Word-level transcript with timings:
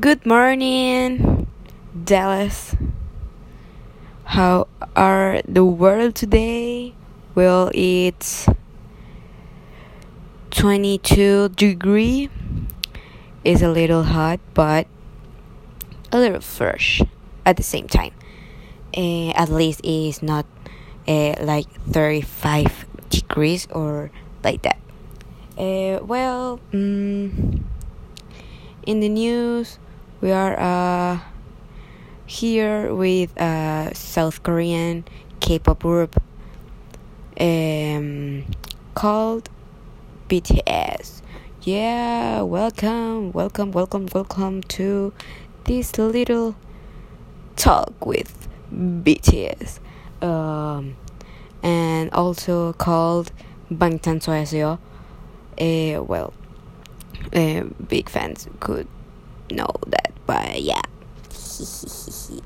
Good 0.00 0.24
morning, 0.24 1.46
Dallas. 1.92 2.74
How 4.24 4.66
are 4.96 5.42
the 5.46 5.66
world 5.66 6.14
today? 6.14 6.94
Well, 7.34 7.70
it's 7.74 8.48
22 10.52 11.50
degree. 11.50 12.30
It's 13.44 13.60
a 13.60 13.68
little 13.68 14.04
hot, 14.04 14.40
but 14.54 14.86
a 16.10 16.18
little 16.18 16.40
fresh 16.40 17.02
at 17.44 17.58
the 17.58 17.62
same 17.62 17.86
time. 17.86 18.14
Uh, 18.96 19.36
at 19.36 19.50
least 19.50 19.82
it's 19.84 20.22
not 20.22 20.46
uh, 21.06 21.34
like 21.44 21.68
35 21.92 22.86
degrees 23.10 23.68
or 23.70 24.10
like 24.42 24.62
that. 24.62 24.80
Uh, 25.58 26.00
well, 26.02 26.60
um, 26.72 27.51
in 28.85 28.99
the 28.99 29.09
news, 29.09 29.79
we 30.21 30.31
are 30.31 30.59
uh, 30.59 31.19
here 32.25 32.93
with 32.93 33.35
a 33.39 33.91
South 33.93 34.43
Korean 34.43 35.05
K-pop 35.39 35.81
group 35.83 36.21
um, 37.39 38.45
called 38.95 39.49
BTS. 40.29 41.21
Yeah, 41.61 42.41
welcome, 42.41 43.31
welcome, 43.31 43.71
welcome, 43.71 44.07
welcome 44.13 44.63
to 44.63 45.13
this 45.65 45.97
little 45.97 46.55
talk 47.55 48.05
with 48.05 48.47
BTS. 48.73 49.79
Um, 50.21 50.95
and 51.61 52.11
also 52.11 52.73
called 52.73 53.31
방탄소년단이요. 53.71 54.79
Uh, 55.59 56.03
well, 56.03 56.33
uh, 57.34 57.64
big 57.88 58.08
fans 58.08 58.48
could 58.60 58.86
know 59.50 59.70
that, 59.86 60.12
but 60.26 60.60
yeah. 60.62 60.82